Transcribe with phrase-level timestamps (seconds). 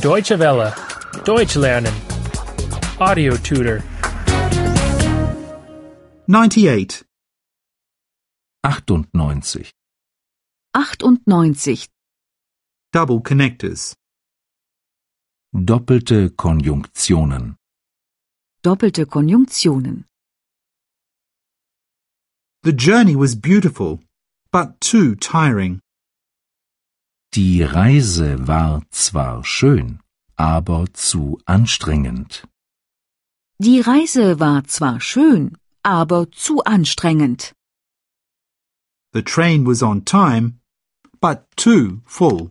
[0.00, 0.74] Deutsche Welle.
[1.24, 1.94] Deutsch lernen.
[2.98, 3.82] Audio tutor.
[6.26, 7.04] 98.
[8.64, 9.72] 98.
[11.26, 11.88] 98.
[12.92, 13.94] Double connectors.
[15.54, 17.56] Doppelte Konjunktionen.
[18.62, 20.04] Doppelte Konjunktionen.
[22.62, 24.00] The journey was beautiful,
[24.52, 25.80] but too tiring.
[27.34, 30.00] Die Reise war zwar schön,
[30.36, 32.46] aber zu anstrengend.
[33.56, 37.54] Die Reise war zwar schön, aber zu anstrengend.
[39.14, 40.60] The train was on time,
[41.22, 42.50] but too full.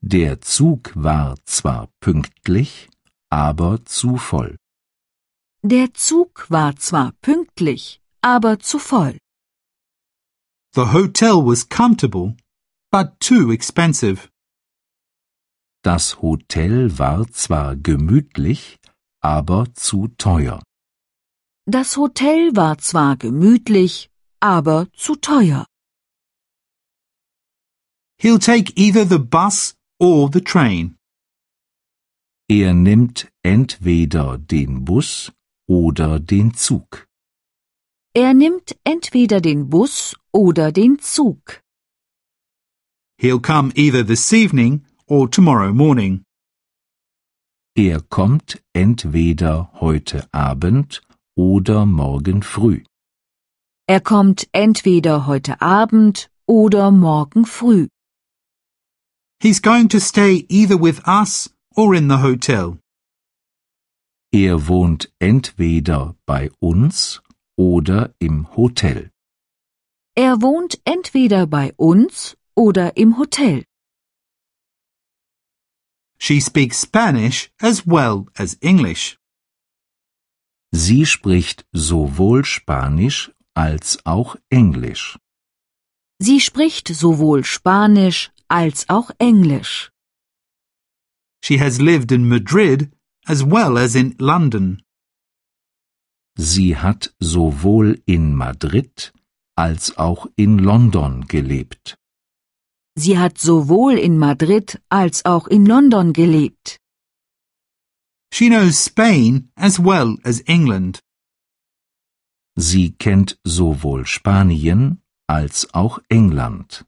[0.00, 2.88] Der Zug war zwar pünktlich,
[3.28, 4.56] aber zu voll.
[5.62, 9.18] Der Zug war zwar pünktlich, aber zu voll.
[10.74, 12.36] The hotel was comfortable,
[12.90, 14.28] but too expensive.
[15.82, 18.76] Das Hotel war zwar gemütlich,
[19.22, 20.60] aber zu teuer.
[21.66, 25.66] Das Hotel war zwar gemütlich, aber zu teuer.
[28.20, 30.96] He'll take either the bus or the train.
[32.48, 35.32] Er nimmt entweder den Bus
[35.68, 37.06] oder den Zug.
[38.12, 41.62] Er nimmt entweder den Bus oder den Zug.
[43.20, 46.24] He'll come either this evening or tomorrow morning.
[47.76, 51.02] Er kommt entweder heute Abend
[51.36, 52.82] oder morgen früh.
[53.86, 57.88] Er kommt entweder heute Abend oder morgen früh.
[59.38, 62.78] He's going to stay either with us or in the hotel.
[64.32, 67.20] Er wohnt entweder bei uns
[67.58, 69.10] oder im Hotel.
[70.16, 73.64] Er wohnt entweder bei uns oder im Hotel.
[76.18, 79.18] She speaks Spanish as well as English.
[80.72, 85.18] Sie spricht sowohl Spanisch als auch Englisch.
[86.18, 89.90] Sie spricht sowohl Spanisch als auch Englisch.
[91.42, 92.90] She has lived in Madrid
[93.24, 94.82] as well as in London.
[96.36, 99.12] Sie hat sowohl in Madrid
[99.56, 101.96] als auch in London gelebt.
[102.96, 106.78] Sie hat sowohl in Madrid als auch in London gelebt.
[108.32, 111.00] She knows Spain as well as England.
[112.56, 116.84] Sie kennt sowohl Spanien als auch England.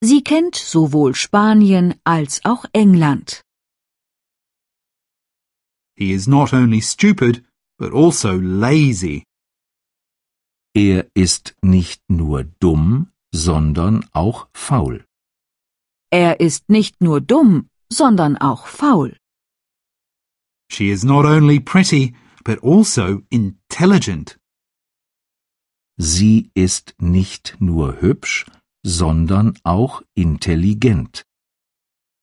[0.00, 3.42] Sie kennt sowohl Spanien als auch England.
[5.96, 7.44] He is not only stupid,
[7.78, 9.24] but also lazy.
[10.74, 15.04] Er ist nicht nur dumm, sondern auch faul.
[16.10, 19.16] Er ist nicht nur dumm, sondern auch faul.
[20.70, 24.38] She is not only pretty, but also intelligent.
[25.98, 28.46] Sie ist nicht nur hübsch,
[28.84, 31.24] sondern auch intelligent.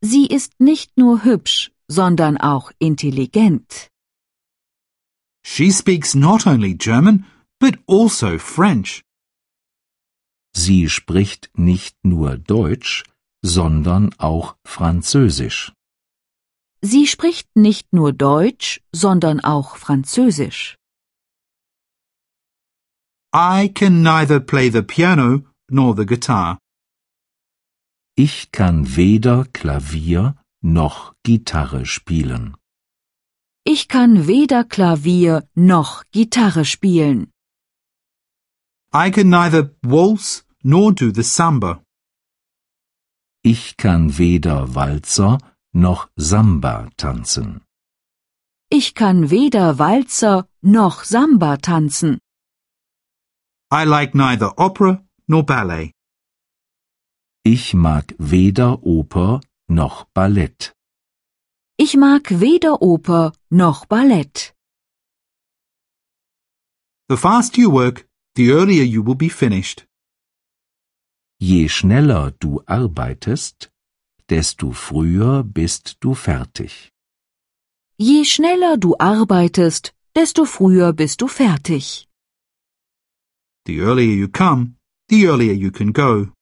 [0.00, 3.90] Sie ist nicht nur hübsch, sondern auch intelligent.
[5.44, 7.26] She speaks not only German,
[7.58, 9.02] but also French.
[10.56, 13.04] Sie spricht nicht nur Deutsch,
[13.42, 15.72] sondern auch Französisch.
[16.80, 20.76] Sie spricht nicht nur Deutsch, sondern auch Französisch.
[23.34, 26.58] I can neither play the piano nor the guitar.
[28.16, 32.56] Ich kann weder Klavier noch Gitarre spielen.
[33.64, 37.32] Ich kann weder Klavier noch Gitarre spielen.
[38.94, 41.82] I can neither waltz nor do the samba.
[43.42, 45.38] Ich kann weder Walzer
[45.72, 47.60] noch Samba tanzen.
[48.70, 52.18] Ich kann weder Walzer noch Samba tanzen.
[53.70, 55.92] I like neither opera nor ballet.
[57.44, 60.72] Ich mag weder Oper noch Ballett.
[61.76, 64.54] Ich mag weder Oper noch Ballett.
[67.10, 69.86] The faster you work, the earlier you will be finished.
[71.46, 73.70] Je schneller du arbeitest,
[74.30, 76.90] desto früher bist du fertig.
[77.98, 82.08] Je schneller du arbeitest, desto früher bist du fertig.
[83.66, 84.76] The earlier you come,
[85.10, 86.32] the earlier you can go.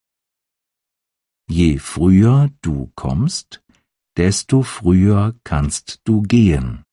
[1.48, 3.60] Je früher du kommst,
[4.16, 6.84] desto früher kannst du gehen.